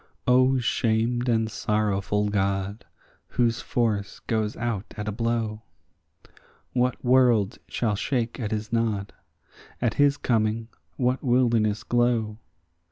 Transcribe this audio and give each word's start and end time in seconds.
O 0.25 0.57
shamed 0.57 1.29
and 1.29 1.47
sorrowful 1.51 2.29
God, 2.29 2.85
whose 3.27 3.61
force 3.61 4.19
goes 4.21 4.57
out 4.57 4.95
at 4.97 5.07
a 5.07 5.11
blow! 5.11 5.61
What 6.73 7.05
world 7.05 7.59
shall 7.67 7.95
shake 7.95 8.39
at 8.39 8.49
his 8.49 8.73
nod? 8.73 9.13
at 9.79 9.93
his 10.01 10.17
coming 10.17 10.69
what 10.97 11.23
wilderness 11.23 11.83
glow? 11.83 12.39